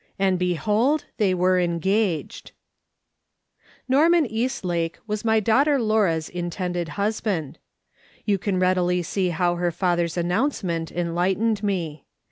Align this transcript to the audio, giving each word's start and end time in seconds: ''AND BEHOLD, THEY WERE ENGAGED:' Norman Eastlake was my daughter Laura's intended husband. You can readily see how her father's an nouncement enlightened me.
''AND 0.19 0.39
BEHOLD, 0.39 1.05
THEY 1.17 1.35
WERE 1.35 1.59
ENGAGED:' 1.59 2.53
Norman 3.87 4.25
Eastlake 4.25 4.97
was 5.05 5.23
my 5.23 5.39
daughter 5.39 5.79
Laura's 5.79 6.27
intended 6.27 6.89
husband. 6.97 7.59
You 8.25 8.39
can 8.39 8.57
readily 8.57 9.03
see 9.03 9.29
how 9.29 9.57
her 9.57 9.69
father's 9.69 10.17
an 10.17 10.27
nouncement 10.27 10.91
enlightened 10.91 11.61
me. 11.61 12.07